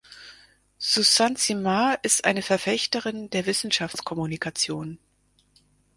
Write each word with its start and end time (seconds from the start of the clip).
Suzanne 0.79 1.35
Simard 1.37 1.99
ist 2.03 2.25
eine 2.25 2.41
Verfechterin 2.41 3.29
der 3.29 3.45
Wissenschaftskommunikation. 3.45 4.97